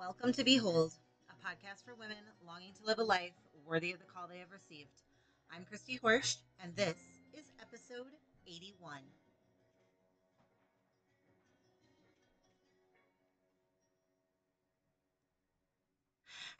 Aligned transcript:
Welcome 0.00 0.32
to 0.32 0.44
Behold, 0.44 0.94
a 1.28 1.46
podcast 1.46 1.84
for 1.84 1.94
women 1.94 2.16
longing 2.46 2.72
to 2.72 2.86
live 2.86 2.98
a 2.98 3.02
life 3.02 3.34
worthy 3.66 3.92
of 3.92 3.98
the 3.98 4.06
call 4.06 4.26
they 4.26 4.38
have 4.38 4.50
received. 4.50 4.88
I'm 5.54 5.66
Christy 5.66 6.00
Horsch, 6.02 6.38
and 6.64 6.74
this 6.74 6.96
is 7.34 7.44
episode 7.60 8.06
81. 8.46 9.00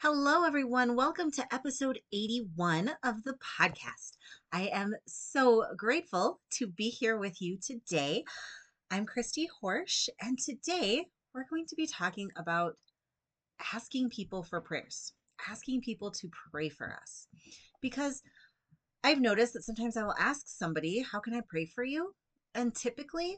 Hello, 0.01 0.43
everyone. 0.45 0.95
Welcome 0.95 1.31
to 1.31 1.51
episode 1.51 1.97
81 2.13 2.91
of 3.03 3.23
the 3.23 3.33
podcast. 3.59 4.17
I 4.53 4.69
am 4.71 4.93
so 5.07 5.65
grateful 5.75 6.41
to 6.51 6.67
be 6.67 6.89
here 6.89 7.17
with 7.17 7.41
you 7.41 7.57
today. 7.57 8.23
I'm 8.91 9.07
Christy 9.07 9.49
Horsch, 9.63 10.09
and 10.21 10.37
today 10.37 11.07
we're 11.33 11.47
going 11.49 11.65
to 11.65 11.75
be 11.75 11.87
talking 11.87 12.29
about 12.35 12.75
asking 13.73 14.09
people 14.09 14.43
for 14.43 14.61
prayers, 14.61 15.13
asking 15.49 15.81
people 15.81 16.11
to 16.11 16.29
pray 16.51 16.69
for 16.69 16.97
us. 17.01 17.27
Because 17.81 18.21
I've 19.03 19.19
noticed 19.19 19.53
that 19.53 19.63
sometimes 19.63 19.97
I 19.97 20.03
will 20.03 20.15
ask 20.19 20.47
somebody, 20.47 20.99
How 21.11 21.19
can 21.19 21.33
I 21.33 21.41
pray 21.47 21.65
for 21.65 21.83
you? 21.83 22.13
And 22.53 22.75
typically 22.75 23.37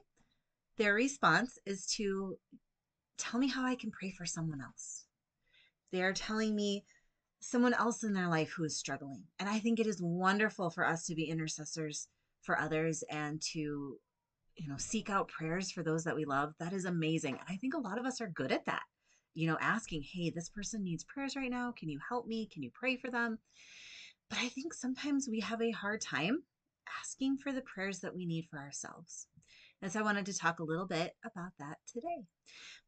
their 0.77 0.95
response 0.95 1.57
is 1.65 1.85
to 1.97 2.35
tell 3.17 3.39
me 3.39 3.47
how 3.47 3.65
I 3.65 3.75
can 3.75 3.91
pray 3.91 4.11
for 4.11 4.25
someone 4.25 4.61
else. 4.61 5.05
They 5.91 6.01
are 6.01 6.13
telling 6.13 6.55
me 6.55 6.83
someone 7.39 7.73
else 7.73 8.03
in 8.03 8.13
their 8.13 8.27
life 8.27 8.51
who 8.51 8.63
is 8.63 8.77
struggling. 8.77 9.23
And 9.39 9.47
I 9.47 9.59
think 9.59 9.79
it 9.79 9.87
is 9.87 10.01
wonderful 10.01 10.69
for 10.69 10.85
us 10.85 11.05
to 11.05 11.15
be 11.15 11.25
intercessors 11.25 12.07
for 12.41 12.59
others 12.59 13.03
and 13.09 13.41
to 13.53 13.97
you 14.55 14.69
know 14.69 14.77
seek 14.77 15.09
out 15.09 15.29
prayers 15.29 15.71
for 15.71 15.83
those 15.83 16.03
that 16.03 16.15
we 16.15 16.25
love 16.25 16.53
that 16.59 16.73
is 16.73 16.85
amazing 16.85 17.33
and 17.33 17.47
i 17.49 17.55
think 17.55 17.73
a 17.73 17.79
lot 17.79 17.97
of 17.97 18.05
us 18.05 18.21
are 18.21 18.27
good 18.27 18.51
at 18.51 18.65
that 18.65 18.83
you 19.33 19.47
know, 19.47 19.57
asking, 19.59 20.03
hey, 20.03 20.29
this 20.29 20.49
person 20.49 20.83
needs 20.83 21.03
prayers 21.03 21.35
right 21.35 21.49
now. 21.49 21.73
Can 21.77 21.89
you 21.89 21.99
help 22.07 22.27
me? 22.27 22.47
Can 22.51 22.63
you 22.63 22.71
pray 22.73 22.97
for 22.97 23.09
them? 23.09 23.39
But 24.29 24.39
I 24.39 24.49
think 24.49 24.73
sometimes 24.73 25.27
we 25.29 25.39
have 25.41 25.61
a 25.61 25.71
hard 25.71 26.01
time 26.01 26.43
asking 26.99 27.37
for 27.37 27.51
the 27.51 27.61
prayers 27.61 27.99
that 27.99 28.15
we 28.15 28.25
need 28.25 28.47
for 28.49 28.59
ourselves. 28.59 29.27
And 29.81 29.91
so 29.91 29.99
I 29.99 30.03
wanted 30.03 30.25
to 30.27 30.37
talk 30.37 30.59
a 30.59 30.63
little 30.63 30.87
bit 30.87 31.13
about 31.25 31.51
that 31.59 31.77
today. 31.91 32.25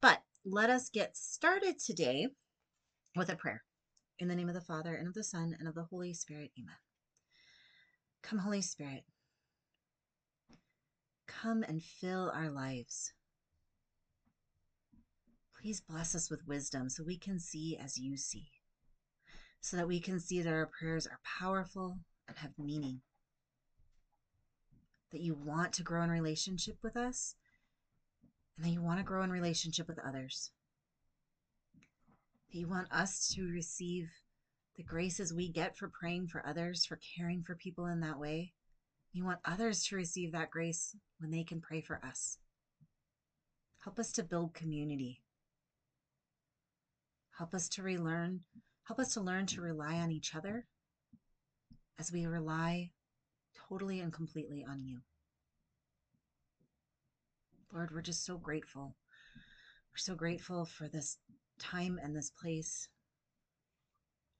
But 0.01 0.21
let 0.45 0.69
us 0.69 0.89
get 0.89 1.17
started 1.17 1.79
today 1.79 2.27
with 3.15 3.29
a 3.29 3.35
prayer. 3.35 3.63
In 4.19 4.27
the 4.27 4.35
name 4.35 4.47
of 4.47 4.55
the 4.55 4.61
Father, 4.61 4.95
and 4.95 5.07
of 5.07 5.13
the 5.13 5.23
Son, 5.23 5.55
and 5.59 5.67
of 5.67 5.75
the 5.75 5.83
Holy 5.83 6.13
Spirit, 6.13 6.51
amen. 6.57 6.75
Come, 8.23 8.39
Holy 8.39 8.61
Spirit. 8.61 9.03
Come 11.27 11.63
and 11.63 11.83
fill 11.83 12.31
our 12.33 12.49
lives. 12.49 13.11
Please 15.65 15.81
bless 15.81 16.13
us 16.13 16.29
with 16.29 16.47
wisdom 16.47 16.89
so 16.89 17.03
we 17.03 17.17
can 17.17 17.39
see 17.39 17.75
as 17.75 17.97
you 17.97 18.17
see, 18.17 18.51
so 19.61 19.75
that 19.75 19.87
we 19.87 19.99
can 19.99 20.19
see 20.19 20.43
that 20.43 20.53
our 20.53 20.67
prayers 20.67 21.07
are 21.07 21.19
powerful 21.39 21.97
and 22.27 22.37
have 22.37 22.51
meaning. 22.59 23.01
That 25.11 25.21
you 25.21 25.33
want 25.33 25.73
to 25.73 25.81
grow 25.81 26.03
in 26.03 26.11
relationship 26.11 26.77
with 26.83 26.95
us, 26.95 27.33
and 28.55 28.63
that 28.63 28.73
you 28.73 28.83
want 28.83 28.99
to 28.99 29.03
grow 29.03 29.23
in 29.23 29.31
relationship 29.31 29.87
with 29.87 29.97
others. 30.07 30.51
That 32.53 32.59
you 32.59 32.67
want 32.67 32.91
us 32.91 33.27
to 33.33 33.49
receive 33.51 34.11
the 34.77 34.83
graces 34.83 35.33
we 35.33 35.49
get 35.49 35.75
for 35.75 35.89
praying 35.99 36.27
for 36.27 36.45
others, 36.45 36.85
for 36.85 36.99
caring 37.17 37.41
for 37.41 37.55
people 37.55 37.87
in 37.87 38.01
that 38.01 38.19
way. 38.19 38.53
You 39.13 39.25
want 39.25 39.39
others 39.43 39.83
to 39.85 39.95
receive 39.95 40.31
that 40.31 40.51
grace 40.51 40.95
when 41.17 41.31
they 41.31 41.43
can 41.43 41.59
pray 41.59 41.81
for 41.81 41.99
us. 42.05 42.37
Help 43.79 43.97
us 43.97 44.11
to 44.11 44.21
build 44.21 44.53
community 44.53 45.21
Help 47.37 47.53
us 47.53 47.67
to 47.67 47.83
relearn, 47.83 48.41
help 48.85 48.99
us 48.99 49.13
to 49.13 49.21
learn 49.21 49.45
to 49.45 49.61
rely 49.61 49.95
on 49.95 50.11
each 50.11 50.35
other 50.35 50.65
as 51.99 52.11
we 52.11 52.25
rely 52.25 52.91
totally 53.67 53.99
and 53.99 54.13
completely 54.13 54.65
on 54.67 54.83
you. 54.85 54.99
Lord, 57.73 57.91
we're 57.93 58.01
just 58.01 58.25
so 58.25 58.37
grateful. 58.37 58.95
We're 59.91 59.97
so 59.97 60.15
grateful 60.15 60.65
for 60.65 60.87
this 60.87 61.17
time 61.59 61.99
and 62.01 62.15
this 62.15 62.29
place 62.29 62.87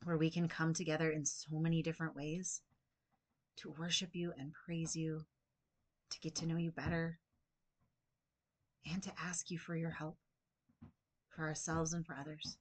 where 0.03 0.17
we 0.17 0.29
can 0.29 0.47
come 0.47 0.73
together 0.73 1.11
in 1.11 1.25
so 1.25 1.59
many 1.59 1.81
different 1.81 2.15
ways 2.15 2.61
to 3.57 3.73
worship 3.77 4.11
you 4.13 4.31
and 4.37 4.53
praise 4.53 4.95
you, 4.95 5.25
to 6.11 6.19
get 6.19 6.35
to 6.35 6.45
know 6.45 6.57
you 6.57 6.71
better, 6.71 7.19
and 8.89 9.03
to 9.03 9.11
ask 9.21 9.49
you 9.51 9.57
for 9.57 9.75
your 9.75 9.89
help 9.89 10.17
for 11.29 11.43
ourselves 11.43 11.91
and 11.91 12.05
for 12.05 12.15
others. 12.15 12.57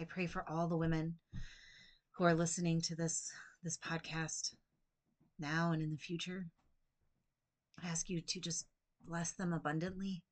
I 0.00 0.04
pray 0.04 0.26
for 0.26 0.44
all 0.48 0.68
the 0.68 0.76
women 0.76 1.16
who 2.12 2.24
are 2.24 2.34
listening 2.34 2.80
to 2.82 2.96
this 2.96 3.30
this 3.62 3.78
podcast 3.78 4.54
now 5.38 5.72
and 5.72 5.82
in 5.82 5.90
the 5.90 5.98
future. 5.98 6.46
I 7.82 7.88
ask 7.88 8.08
you 8.08 8.20
to 8.20 8.40
just 8.40 8.66
bless 9.04 9.32
them 9.32 9.52
abundantly 9.52 10.22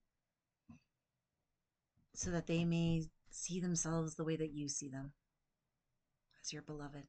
so 2.15 2.31
that 2.31 2.47
they 2.47 2.65
may 2.65 3.05
see 3.31 3.61
themselves 3.61 4.15
the 4.15 4.25
way 4.25 4.37
that 4.37 4.53
you 4.53 4.69
see 4.69 4.89
them 4.89 5.13
as 6.43 6.53
your 6.53 6.63
beloved. 6.63 7.05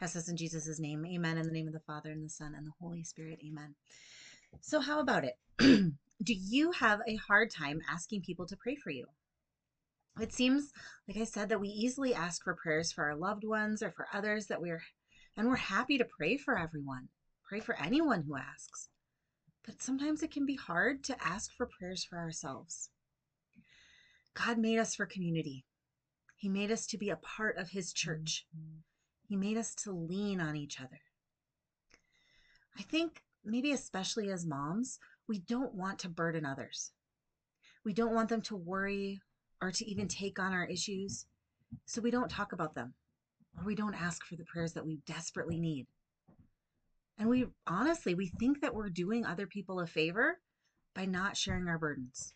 Ask 0.00 0.14
this 0.14 0.28
in 0.28 0.36
Jesus' 0.36 0.78
name. 0.78 1.04
Amen. 1.06 1.38
In 1.38 1.46
the 1.46 1.52
name 1.52 1.66
of 1.66 1.72
the 1.72 1.80
Father 1.80 2.10
and 2.10 2.24
the 2.24 2.30
Son 2.30 2.54
and 2.56 2.66
the 2.66 2.72
Holy 2.80 3.02
Spirit. 3.02 3.40
Amen. 3.46 3.74
So, 4.60 4.80
how 4.80 5.00
about 5.00 5.24
it? 5.24 5.36
Do 5.58 6.32
you 6.32 6.72
have 6.72 7.00
a 7.06 7.16
hard 7.16 7.50
time 7.50 7.80
asking 7.90 8.22
people 8.22 8.46
to 8.46 8.56
pray 8.56 8.76
for 8.76 8.90
you? 8.90 9.06
It 10.18 10.32
seems, 10.32 10.72
like 11.06 11.18
I 11.18 11.24
said, 11.24 11.50
that 11.50 11.60
we 11.60 11.68
easily 11.68 12.14
ask 12.14 12.42
for 12.42 12.54
prayers 12.54 12.90
for 12.90 13.04
our 13.04 13.16
loved 13.16 13.44
ones 13.44 13.82
or 13.82 13.90
for 13.90 14.06
others 14.14 14.46
that 14.46 14.62
we're, 14.62 14.82
and 15.36 15.48
we're 15.48 15.56
happy 15.56 15.98
to 15.98 16.06
pray 16.06 16.38
for 16.38 16.58
everyone, 16.58 17.08
pray 17.46 17.60
for 17.60 17.78
anyone 17.78 18.22
who 18.22 18.36
asks. 18.36 18.88
But 19.66 19.82
sometimes 19.82 20.22
it 20.22 20.30
can 20.30 20.46
be 20.46 20.56
hard 20.56 21.04
to 21.04 21.16
ask 21.22 21.50
for 21.54 21.68
prayers 21.78 22.04
for 22.04 22.18
ourselves. 22.18 22.88
God 24.34 24.58
made 24.58 24.78
us 24.78 24.94
for 24.94 25.06
community. 25.06 25.64
He 26.36 26.48
made 26.48 26.70
us 26.70 26.86
to 26.88 26.98
be 26.98 27.10
a 27.10 27.16
part 27.16 27.58
of 27.58 27.70
His 27.70 27.92
church. 27.92 28.46
Mm-hmm. 28.56 28.78
He 29.28 29.36
made 29.36 29.56
us 29.56 29.74
to 29.82 29.92
lean 29.92 30.40
on 30.40 30.56
each 30.56 30.80
other. 30.80 31.00
I 32.78 32.82
think, 32.82 33.22
maybe 33.44 33.72
especially 33.72 34.30
as 34.30 34.46
moms, 34.46 34.98
we 35.28 35.40
don't 35.40 35.74
want 35.74 35.98
to 36.00 36.08
burden 36.08 36.46
others. 36.46 36.92
We 37.84 37.92
don't 37.92 38.14
want 38.14 38.28
them 38.28 38.42
to 38.42 38.56
worry 38.56 39.20
or 39.60 39.70
to 39.70 39.90
even 39.90 40.06
mm. 40.06 40.10
take 40.10 40.38
on 40.38 40.52
our 40.52 40.64
issues. 40.64 41.26
So 41.84 42.00
we 42.00 42.10
don't 42.10 42.30
talk 42.30 42.52
about 42.52 42.74
them 42.74 42.94
or 43.58 43.64
we 43.64 43.74
don't 43.74 43.94
ask 43.94 44.24
for 44.24 44.36
the 44.36 44.44
prayers 44.44 44.72
that 44.74 44.86
we 44.86 44.98
desperately 45.06 45.58
need. 45.58 45.86
And 47.18 47.28
we 47.28 47.46
honestly, 47.66 48.14
we 48.14 48.28
think 48.38 48.60
that 48.60 48.74
we're 48.74 48.90
doing 48.90 49.24
other 49.24 49.46
people 49.46 49.80
a 49.80 49.86
favor 49.86 50.38
by 50.94 51.06
not 51.06 51.36
sharing 51.36 51.66
our 51.66 51.78
burdens. 51.78 52.34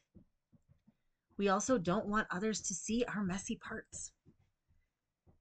We 1.37 1.49
also 1.49 1.79
don't 1.79 2.07
want 2.07 2.29
others 2.31 2.61
to 2.63 2.75
see 2.75 3.05
our 3.05 3.23
messy 3.23 3.57
parts. 3.57 4.13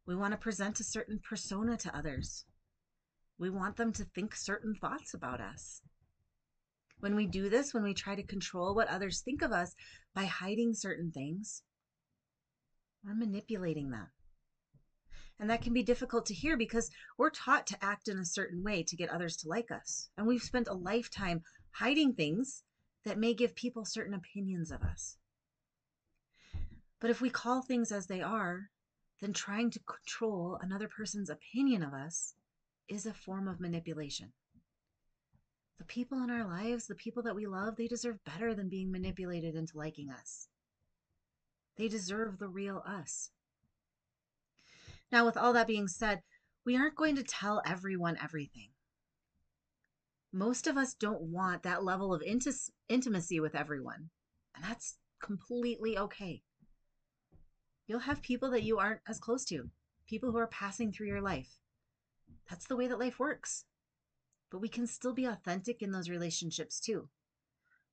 We 0.06 0.16
want 0.16 0.32
to 0.32 0.38
present 0.38 0.80
a 0.80 0.84
certain 0.84 1.20
persona 1.20 1.78
to 1.78 1.96
others. 1.96 2.46
We 3.38 3.50
want 3.50 3.78
them 3.78 3.94
to 3.94 4.04
think 4.04 4.36
certain 4.36 4.76
thoughts 4.76 5.14
about 5.14 5.40
us. 5.40 5.82
When 7.00 7.16
we 7.16 7.26
do 7.26 7.50
this, 7.50 7.74
when 7.74 7.84
we 7.84 7.94
try 7.94 8.16
to 8.16 8.24
control 8.24 8.76
what 8.76 8.90
others 8.90 9.22
think 9.22 9.42
of 9.42 9.52
us 9.52 9.76
by 10.14 10.26
hiding 10.26 10.74
certain 10.74 11.12
things, 11.12 11.64
we're 13.04 13.16
manipulating 13.16 13.92
them. 13.92 14.08
And 15.40 15.50
that 15.50 15.62
can 15.62 15.74
be 15.74 15.84
difficult 15.84 16.26
to 16.26 16.34
hear 16.34 16.58
because 16.58 16.92
we're 17.18 17.30
taught 17.30 17.66
to 17.68 17.84
act 17.84 18.10
in 18.10 18.20
a 18.20 18.26
certain 18.26 18.62
way 18.62 18.84
to 18.84 18.96
get 18.98 19.10
others 19.10 19.38
to 19.38 19.48
like 19.48 19.72
us. 19.72 20.10
And 20.18 20.28
we've 20.28 20.42
spent 20.42 20.68
a 20.68 20.74
lifetime 20.74 21.44
hiding 21.72 22.13
things 22.13 22.63
that 23.06 23.18
may 23.18 23.34
give 23.34 23.56
people 23.56 23.86
certain 23.86 24.13
opinions 24.13 24.69
of 24.69 24.81
us. 24.81 25.16
But 27.00 27.10
if 27.10 27.22
we 27.22 27.30
call 27.30 27.62
things 27.62 27.94
as 27.94 28.07
they 28.07 28.22
are, 28.22 28.69
then 29.22 29.31
trying 29.31 29.72
to 29.72 29.80
control 29.80 30.60
another 30.62 30.90
person's 30.90 31.30
opinion 31.30 31.84
of 31.84 31.94
us 31.94 32.34
is 32.90 33.06
a 33.06 33.13
form 33.13 33.48
of 33.48 33.62
manipulation. 33.62 34.34
The 35.78 35.86
people 35.86 36.22
in 36.22 36.30
our 36.30 36.46
lives, 36.46 36.88
the 36.88 36.96
people 36.96 37.24
that 37.24 37.36
we 37.36 37.48
love, 37.48 37.78
they 37.78 37.88
deserve 37.88 38.24
better 38.25 38.54
than 38.54 38.68
being 38.68 38.92
manipulated 38.92 39.56
into 39.56 39.78
liking 39.78 40.10
us. 40.10 40.49
They 41.80 41.88
deserve 41.88 42.40
the 42.40 42.50
real 42.50 42.84
us. 42.86 43.31
Now, 45.14 45.26
with 45.26 45.38
all 45.38 45.54
that 45.54 45.66
being 45.66 45.88
said, 45.88 46.22
we 46.66 46.76
aren't 46.76 46.98
going 46.98 47.16
to 47.16 47.24
tell 47.24 47.62
everyone 47.66 48.18
everything. 48.22 48.72
Most 50.34 50.68
of 50.68 50.76
us 50.76 50.94
don't 50.94 51.22
want 51.22 51.64
that 51.64 51.86
level 51.86 52.14
of 52.14 52.22
inti- 52.22 52.70
intimacy 52.90 53.40
with 53.40 53.56
everyone, 53.56 54.10
and 54.54 54.66
that's 54.66 54.98
completely 55.24 55.98
okay. 55.98 56.44
You'll 57.88 58.00
have 58.00 58.22
people 58.22 58.52
that 58.52 58.64
you 58.64 58.78
aren't 58.78 59.02
as 59.08 59.18
close 59.18 59.46
to, 59.46 59.70
people 60.06 60.34
who 60.34 60.38
are 60.38 60.48
passing 60.48 60.92
through 60.92 61.08
your 61.08 61.22
life. 61.22 61.60
That's 62.50 62.68
the 62.68 62.75
way 62.75 62.88
that 62.88 63.00
life 63.00 63.20
works. 63.20 63.64
But 64.52 64.60
we 64.60 64.68
can 64.68 64.86
still 64.86 65.14
be 65.14 65.24
authentic 65.24 65.82
in 65.82 65.94
those 65.94 66.10
relationships 66.10 66.82
too. 66.82 67.08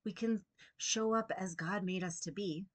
We 0.03 0.11
can 0.11 0.41
show 0.75 1.13
up 1.13 1.31
as 1.37 1.55
God 1.55 1.85
made 1.85 2.03
us 2.03 2.19
to 2.21 2.33
be 2.33 2.65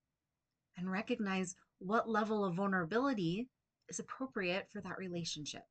and 0.76 0.90
recognize 0.90 1.54
what 1.78 2.08
level 2.08 2.44
of 2.44 2.54
vulnerability 2.54 3.48
is 3.88 3.98
appropriate 3.98 4.68
for 4.72 4.80
that 4.80 4.98
relationship. 4.98 5.62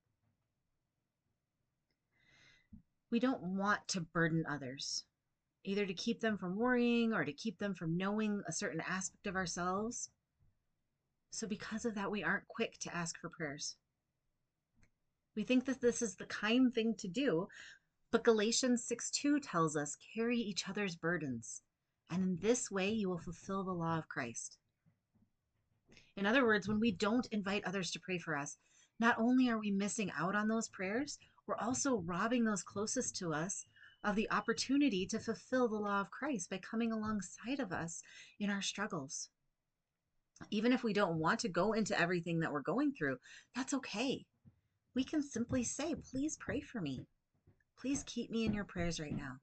We 3.09 3.19
don't 3.19 3.41
want 3.41 3.87
to 3.89 4.01
burden 4.01 4.45
others, 4.49 5.03
either 5.65 5.85
to 5.85 5.93
keep 5.93 6.21
them 6.21 6.37
from 6.37 6.55
worrying 6.55 7.13
or 7.13 7.25
to 7.25 7.33
keep 7.33 7.57
them 7.59 7.73
from 7.73 7.97
knowing 7.97 8.41
a 8.47 8.53
certain 8.53 8.81
aspect 8.81 9.27
of 9.27 9.35
ourselves. 9.35 10.09
So, 11.31 11.47
because 11.47 11.85
of 11.85 11.95
that, 11.95 12.11
we 12.11 12.23
aren't 12.23 12.47
quick 12.47 12.77
to 12.81 12.95
ask 12.95 13.17
for 13.19 13.29
prayers. 13.29 13.75
We 15.35 15.43
think 15.43 15.65
that 15.65 15.81
this 15.81 16.01
is 16.01 16.15
the 16.15 16.25
kind 16.25 16.73
thing 16.73 16.95
to 16.99 17.07
do, 17.07 17.47
but 18.11 18.23
Galatians 18.23 18.85
6 18.85 19.11
2 19.11 19.39
tells 19.39 19.77
us, 19.77 19.97
carry 20.13 20.37
each 20.37 20.67
other's 20.67 20.95
burdens, 20.95 21.61
and 22.09 22.21
in 22.21 22.35
this 22.41 22.69
way 22.69 22.89
you 22.89 23.09
will 23.09 23.17
fulfill 23.17 23.63
the 23.63 23.71
law 23.71 23.97
of 23.97 24.09
Christ. 24.09 24.57
In 26.17 26.25
other 26.25 26.45
words, 26.45 26.67
when 26.67 26.79
we 26.79 26.91
don't 26.91 27.27
invite 27.31 27.63
others 27.65 27.91
to 27.91 27.99
pray 27.99 28.17
for 28.17 28.37
us, 28.37 28.57
not 28.99 29.17
only 29.17 29.49
are 29.49 29.59
we 29.59 29.71
missing 29.71 30.11
out 30.17 30.35
on 30.35 30.47
those 30.47 30.67
prayers, 30.67 31.17
we're 31.47 31.55
also 31.55 31.97
robbing 31.97 32.43
those 32.43 32.63
closest 32.63 33.15
to 33.17 33.33
us 33.33 33.65
of 34.03 34.15
the 34.15 34.29
opportunity 34.31 35.05
to 35.07 35.19
fulfill 35.19 35.67
the 35.67 35.75
law 35.75 36.01
of 36.01 36.11
Christ 36.11 36.49
by 36.49 36.57
coming 36.57 36.91
alongside 36.91 37.59
of 37.59 37.71
us 37.71 38.01
in 38.39 38.49
our 38.49 38.61
struggles. 38.61 39.29
Even 40.49 40.71
if 40.71 40.83
we 40.83 40.93
don't 40.93 41.19
want 41.19 41.39
to 41.41 41.49
go 41.49 41.73
into 41.73 41.99
everything 41.99 42.39
that 42.39 42.51
we're 42.51 42.61
going 42.61 42.93
through, 42.93 43.17
that's 43.55 43.73
okay. 43.73 44.25
We 44.95 45.03
can 45.03 45.21
simply 45.21 45.63
say, 45.63 45.95
Please 46.11 46.37
pray 46.37 46.61
for 46.61 46.81
me. 46.81 47.05
Please 47.79 48.03
keep 48.05 48.29
me 48.31 48.45
in 48.45 48.53
your 48.53 48.65
prayers 48.65 48.99
right 48.99 49.15
now. 49.15 49.37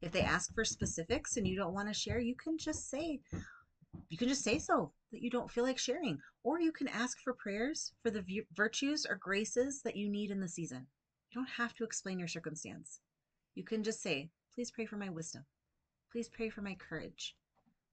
If 0.00 0.12
they 0.12 0.22
ask 0.22 0.54
for 0.54 0.64
specifics 0.64 1.36
and 1.36 1.46
you 1.46 1.56
don't 1.56 1.74
want 1.74 1.88
to 1.88 1.94
share, 1.94 2.20
you 2.20 2.34
can 2.36 2.58
just 2.58 2.90
say, 2.90 3.20
you 4.08 4.16
can 4.16 4.28
just 4.28 4.42
say 4.42 4.58
so 4.58 4.92
that 5.12 5.22
you 5.22 5.30
don't 5.30 5.50
feel 5.50 5.64
like 5.64 5.78
sharing. 5.78 6.18
Or 6.42 6.60
you 6.60 6.72
can 6.72 6.88
ask 6.88 7.18
for 7.22 7.34
prayers 7.34 7.92
for 8.02 8.10
the 8.10 8.24
virtues 8.54 9.06
or 9.08 9.16
graces 9.16 9.82
that 9.82 9.96
you 9.96 10.08
need 10.08 10.30
in 10.30 10.40
the 10.40 10.48
season. 10.48 10.86
You 11.30 11.40
don't 11.40 11.50
have 11.56 11.74
to 11.74 11.84
explain 11.84 12.18
your 12.18 12.28
circumstance. 12.28 13.00
You 13.54 13.64
can 13.64 13.82
just 13.82 14.02
say, 14.02 14.30
Please 14.54 14.70
pray 14.70 14.86
for 14.86 14.96
my 14.96 15.08
wisdom. 15.08 15.44
Please 16.10 16.28
pray 16.28 16.48
for 16.48 16.62
my 16.62 16.74
courage. 16.74 17.36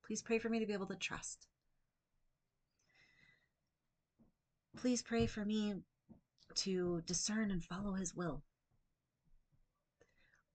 Please 0.06 0.22
pray 0.22 0.40
for 0.40 0.50
me 0.50 0.60
to 0.60 0.66
be 0.66 0.74
able 0.74 0.88
to 0.88 0.96
trust. 0.96 1.48
Please 4.78 5.04
pray 5.04 5.28
for 5.28 5.46
me 5.46 5.76
to 6.56 7.02
discern 7.06 7.52
and 7.52 7.64
follow 7.64 7.94
his 7.94 8.16
will. 8.16 8.44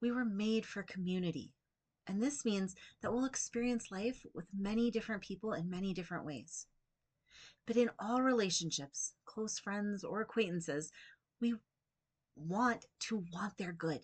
We 0.00 0.10
were 0.10 0.24
made 0.24 0.66
for 0.66 0.82
community. 0.82 1.52
And 2.10 2.20
this 2.20 2.44
means 2.44 2.74
that 3.00 3.12
we'll 3.12 3.24
experience 3.24 3.92
life 3.92 4.26
with 4.34 4.46
many 4.52 4.90
different 4.90 5.22
people 5.22 5.52
in 5.52 5.70
many 5.70 5.94
different 5.94 6.26
ways. 6.26 6.66
But 7.68 7.76
in 7.76 7.88
all 8.00 8.20
relationships, 8.20 9.14
close 9.26 9.60
friends 9.60 10.02
or 10.02 10.20
acquaintances, 10.20 10.90
we 11.40 11.54
want 12.34 12.86
to 13.06 13.24
want 13.32 13.58
their 13.58 13.72
good. 13.72 14.00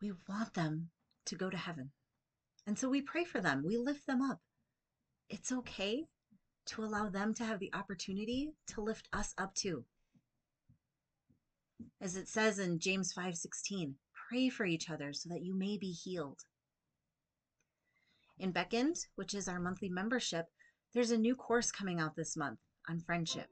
We 0.00 0.12
want 0.28 0.54
them 0.54 0.90
to 1.24 1.34
go 1.34 1.50
to 1.50 1.56
heaven. 1.56 1.90
And 2.64 2.78
so 2.78 2.88
we 2.88 3.02
pray 3.02 3.24
for 3.24 3.40
them, 3.40 3.64
we 3.66 3.76
lift 3.76 4.06
them 4.06 4.22
up. 4.22 4.38
It's 5.28 5.50
okay 5.50 6.04
to 6.66 6.84
allow 6.84 7.08
them 7.08 7.34
to 7.34 7.44
have 7.44 7.58
the 7.58 7.74
opportunity 7.74 8.52
to 8.68 8.80
lift 8.80 9.08
us 9.12 9.34
up 9.36 9.52
too. 9.56 9.84
As 12.00 12.14
it 12.14 12.28
says 12.28 12.60
in 12.60 12.78
James 12.78 13.12
5:16, 13.12 13.96
pray 14.28 14.48
for 14.48 14.64
each 14.64 14.90
other 14.90 15.12
so 15.12 15.28
that 15.28 15.42
you 15.42 15.54
may 15.54 15.76
be 15.76 15.92
healed. 15.92 16.40
In 18.38 18.52
Beckend, 18.52 19.06
which 19.14 19.34
is 19.34 19.48
our 19.48 19.58
monthly 19.58 19.88
membership, 19.88 20.46
there's 20.92 21.10
a 21.10 21.18
new 21.18 21.34
course 21.34 21.70
coming 21.70 22.00
out 22.00 22.16
this 22.16 22.36
month 22.36 22.58
on 22.88 23.00
friendship. 23.00 23.48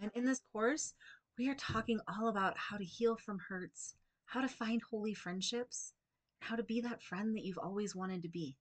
And 0.00 0.10
in 0.14 0.24
this 0.24 0.40
course, 0.52 0.94
we 1.38 1.48
are 1.48 1.54
talking 1.54 2.00
all 2.08 2.28
about 2.28 2.56
how 2.56 2.76
to 2.76 2.84
heal 2.84 3.16
from 3.16 3.38
hurts, 3.48 3.94
how 4.26 4.40
to 4.40 4.48
find 4.48 4.80
holy 4.90 5.14
friendships, 5.14 5.92
how 6.40 6.56
to 6.56 6.62
be 6.62 6.80
that 6.80 7.02
friend 7.02 7.34
that 7.34 7.44
you've 7.44 7.58
always 7.58 7.94
wanted 7.94 8.22
to 8.22 8.28
be. 8.28 8.56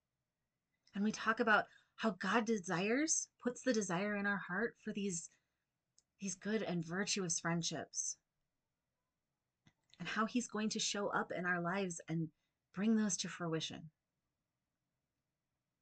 And 0.96 1.04
we 1.04 1.12
talk 1.12 1.40
about 1.40 1.66
how 1.96 2.12
God 2.12 2.46
desires, 2.46 3.28
puts 3.42 3.62
the 3.62 3.74
desire 3.74 4.16
in 4.16 4.26
our 4.26 4.42
heart 4.48 4.76
for 4.84 4.94
these, 4.94 5.30
these 6.20 6.36
good 6.36 6.62
and 6.62 6.86
virtuous 6.86 7.40
friendships. 7.40 8.18
And 10.00 10.08
how 10.08 10.26
He's 10.26 10.48
going 10.48 10.70
to 10.70 10.80
show 10.80 11.08
up 11.08 11.32
in 11.36 11.46
our 11.46 11.62
lives 11.62 12.02
and 12.10 12.30
bring 12.76 12.96
those 12.96 13.18
to 13.18 13.28
fruition. 13.28 13.90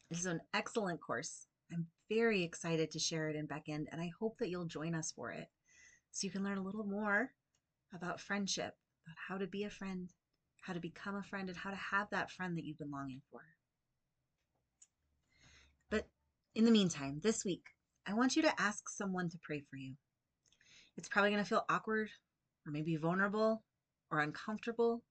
This 0.10 0.20
is 0.20 0.26
an 0.26 0.42
excellent 0.54 1.00
course. 1.02 1.48
I'm 1.72 1.88
very 2.10 2.44
excited 2.44 2.92
to 2.92 3.00
share 3.00 3.30
it 3.30 3.36
in 3.36 3.48
Beckend, 3.48 3.86
and 3.92 4.02
I 4.02 4.12
hope 4.20 4.38
that 4.40 4.50
you'll 4.50 4.66
join 4.66 4.94
us 4.94 5.14
for 5.16 5.32
it 5.32 5.48
so 6.12 6.26
you 6.26 6.32
can 6.32 6.44
learn 6.44 6.58
a 6.58 6.64
little 6.64 6.84
more 6.84 7.32
about 7.96 8.20
friendship, 8.20 8.74
about 9.06 9.16
how 9.28 9.38
to 9.38 9.48
be 9.48 9.64
a 9.64 9.70
friend, 9.70 10.10
how 10.62 10.74
to 10.74 10.82
become 10.82 11.16
a 11.16 11.24
friend, 11.24 11.48
and 11.48 11.58
how 11.58 11.70
to 11.70 11.78
have 11.78 12.10
that 12.12 12.30
friend 12.32 12.58
that 12.58 12.66
you've 12.66 12.78
been 12.78 12.92
longing 12.92 13.22
for. 13.32 13.40
But 15.90 16.10
in 16.56 16.66
the 16.66 16.72
meantime, 16.72 17.22
this 17.24 17.46
week, 17.46 17.64
I 18.06 18.14
want 18.14 18.36
you 18.36 18.42
to 18.42 18.62
ask 18.62 18.90
someone 18.90 19.30
to 19.30 19.40
pray 19.42 19.62
for 19.70 19.78
you. 19.78 19.94
It's 20.98 21.08
probably 21.08 21.32
going 21.32 21.44
to 21.44 21.50
feel 21.50 21.66
awkward 21.70 22.10
or 22.66 22.72
maybe 22.72 22.98
vulnerable 22.98 23.64
or 24.12 24.20
uncomfortable, 24.20 25.04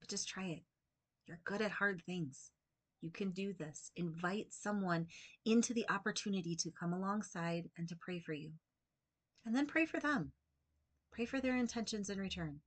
but 0.00 0.08
just 0.08 0.28
try 0.28 0.46
it. 0.46 0.62
You're 1.26 1.40
good 1.44 1.60
at 1.60 1.72
hard 1.72 2.02
things. 2.06 2.52
You 3.00 3.10
can 3.10 3.30
do 3.30 3.52
this. 3.52 3.90
Invite 3.96 4.48
someone 4.50 5.06
into 5.44 5.74
the 5.74 5.88
opportunity 5.88 6.56
to 6.56 6.70
come 6.70 6.92
alongside 6.92 7.68
and 7.76 7.88
to 7.88 7.96
pray 7.96 8.18
for 8.18 8.32
you. 8.32 8.52
And 9.44 9.54
then 9.54 9.66
pray 9.66 9.86
for 9.86 10.00
them. 10.00 10.32
Pray 11.12 11.24
for 11.24 11.40
their 11.40 11.56
intentions 11.56 12.10
in 12.10 12.18
return. 12.18 12.60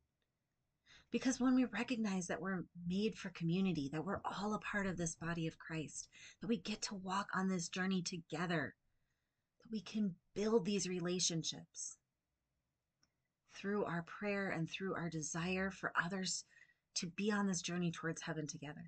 Because 1.11 1.39
when 1.39 1.55
we 1.55 1.65
recognize 1.65 2.27
that 2.27 2.41
we're 2.41 2.63
made 2.87 3.17
for 3.17 3.29
community, 3.29 3.89
that 3.91 4.05
we're 4.05 4.21
all 4.23 4.53
a 4.53 4.59
part 4.59 4.87
of 4.87 4.97
this 4.97 5.15
body 5.15 5.47
of 5.47 5.59
Christ, 5.59 6.07
that 6.39 6.47
we 6.47 6.57
get 6.57 6.81
to 6.83 6.95
walk 6.95 7.27
on 7.35 7.49
this 7.49 7.67
journey 7.67 8.01
together, 8.01 8.75
that 9.61 9.71
we 9.71 9.81
can 9.81 10.15
build 10.33 10.65
these 10.65 10.87
relationships 10.87 11.97
through 13.61 13.85
our 13.85 14.03
prayer 14.03 14.49
and 14.49 14.67
through 14.67 14.95
our 14.95 15.09
desire 15.09 15.69
for 15.69 15.93
others 16.03 16.45
to 16.95 17.07
be 17.07 17.31
on 17.31 17.47
this 17.47 17.61
journey 17.61 17.91
towards 17.91 18.21
heaven 18.21 18.47
together. 18.47 18.83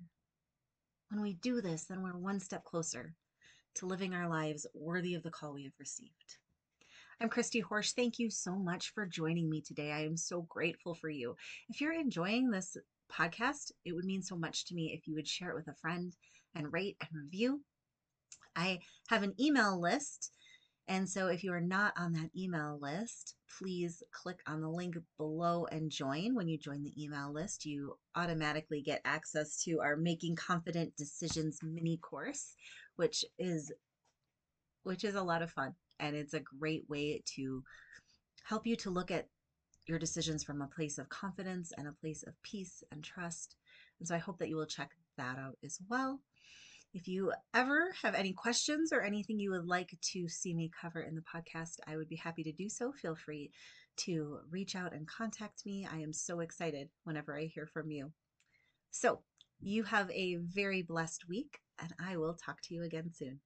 When 1.10 1.22
we 1.22 1.34
do 1.34 1.60
this, 1.60 1.84
then 1.84 2.02
we're 2.02 2.16
one 2.16 2.40
step 2.40 2.64
closer 2.64 3.14
to 3.76 3.86
living 3.86 4.14
our 4.14 4.28
lives 4.28 4.66
worthy 4.74 5.14
of 5.14 5.22
the 5.22 5.30
call 5.30 5.54
we 5.54 5.64
have 5.64 5.72
received. 5.78 6.38
I'm 7.20 7.28
Christy 7.28 7.62
Horsch. 7.62 7.92
Thank 7.92 8.18
you 8.18 8.30
so 8.30 8.56
much 8.56 8.92
for 8.92 9.06
joining 9.06 9.48
me 9.48 9.60
today. 9.60 9.92
I 9.92 10.00
am 10.00 10.16
so 10.16 10.42
grateful 10.42 10.94
for 10.94 11.08
you. 11.08 11.36
If 11.68 11.80
you're 11.80 11.92
enjoying 11.92 12.50
this 12.50 12.76
podcast, 13.12 13.70
it 13.84 13.92
would 13.92 14.04
mean 14.04 14.22
so 14.22 14.36
much 14.36 14.66
to 14.66 14.74
me 14.74 14.92
if 14.92 15.06
you 15.06 15.14
would 15.14 15.28
share 15.28 15.50
it 15.50 15.56
with 15.56 15.68
a 15.68 15.74
friend 15.80 16.12
and 16.56 16.72
rate 16.72 16.96
and 17.00 17.10
review. 17.12 17.60
I 18.56 18.80
have 19.08 19.22
an 19.22 19.34
email 19.40 19.80
list. 19.80 20.32
And 20.86 21.08
so 21.08 21.28
if 21.28 21.42
you 21.42 21.52
are 21.52 21.60
not 21.60 21.94
on 21.96 22.12
that 22.12 22.30
email 22.36 22.78
list, 22.80 23.36
please 23.58 24.02
click 24.12 24.40
on 24.46 24.60
the 24.60 24.68
link 24.68 24.96
below 25.16 25.66
and 25.72 25.90
join. 25.90 26.34
When 26.34 26.46
you 26.46 26.58
join 26.58 26.82
the 26.82 27.02
email 27.02 27.32
list, 27.32 27.64
you 27.64 27.96
automatically 28.14 28.82
get 28.82 29.00
access 29.04 29.62
to 29.64 29.80
our 29.80 29.96
Making 29.96 30.36
Confident 30.36 30.94
Decisions 30.96 31.60
mini 31.62 31.96
course, 31.96 32.54
which 32.96 33.24
is 33.38 33.72
which 34.82 35.04
is 35.04 35.14
a 35.14 35.22
lot 35.22 35.40
of 35.40 35.50
fun 35.50 35.74
and 35.98 36.14
it's 36.14 36.34
a 36.34 36.40
great 36.40 36.84
way 36.90 37.22
to 37.36 37.62
help 38.44 38.66
you 38.66 38.76
to 38.76 38.90
look 38.90 39.10
at 39.10 39.28
your 39.86 39.98
decisions 39.98 40.44
from 40.44 40.60
a 40.62 40.66
place 40.66 40.98
of 40.98 41.08
confidence 41.08 41.72
and 41.76 41.88
a 41.88 41.92
place 41.92 42.22
of 42.26 42.34
peace 42.42 42.82
and 42.92 43.02
trust. 43.02 43.56
And 43.98 44.08
so 44.08 44.14
I 44.14 44.18
hope 44.18 44.38
that 44.38 44.48
you 44.48 44.56
will 44.56 44.66
check 44.66 44.90
that 45.16 45.38
out 45.38 45.56
as 45.64 45.78
well. 45.88 46.20
If 46.94 47.08
you 47.08 47.32
ever 47.52 47.90
have 48.02 48.14
any 48.14 48.32
questions 48.32 48.92
or 48.92 49.02
anything 49.02 49.40
you 49.40 49.50
would 49.50 49.66
like 49.66 49.98
to 50.12 50.28
see 50.28 50.54
me 50.54 50.70
cover 50.80 51.00
in 51.00 51.16
the 51.16 51.22
podcast, 51.22 51.80
I 51.88 51.96
would 51.96 52.08
be 52.08 52.14
happy 52.14 52.44
to 52.44 52.52
do 52.52 52.68
so. 52.68 52.92
Feel 52.92 53.16
free 53.16 53.50
to 53.96 54.38
reach 54.48 54.76
out 54.76 54.94
and 54.94 55.04
contact 55.08 55.66
me. 55.66 55.88
I 55.90 55.98
am 55.98 56.12
so 56.12 56.38
excited 56.38 56.90
whenever 57.02 57.36
I 57.36 57.46
hear 57.46 57.66
from 57.66 57.90
you. 57.90 58.12
So, 58.92 59.22
you 59.60 59.82
have 59.82 60.08
a 60.12 60.36
very 60.36 60.82
blessed 60.82 61.28
week, 61.28 61.58
and 61.80 61.92
I 61.98 62.16
will 62.16 62.34
talk 62.34 62.62
to 62.62 62.74
you 62.74 62.84
again 62.84 63.10
soon. 63.12 63.40